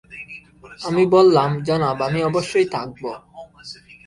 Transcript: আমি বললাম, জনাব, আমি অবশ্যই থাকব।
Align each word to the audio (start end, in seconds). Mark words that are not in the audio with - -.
আমি 0.81 1.03
বললাম, 1.07 1.49
জনাব, 1.63 1.97
আমি 2.07 2.19
অবশ্যই 2.23 2.67
থাকব। 2.71 3.03